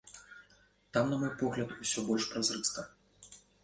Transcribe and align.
Там, 0.93 1.05
на 1.11 1.21
мой 1.25 1.33
погляд, 1.43 1.77
усё 1.81 2.09
больш 2.11 2.29
празрыста. 2.33 2.81